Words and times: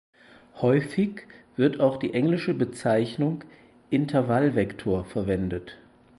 Häufig 0.61 1.27
wird 1.57 1.79
auch 1.79 1.97
die 1.97 2.15
englische 2.15 2.55
Bezeichnung 2.55 3.43
"interval 3.91 4.55
vector" 4.55 5.05
verwendet. 5.05 5.77